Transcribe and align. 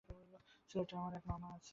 সিলেটে 0.69 0.93
আমার 0.95 1.13
এক 1.13 1.25
মামা 1.27 1.47
আছেন। 1.49 1.69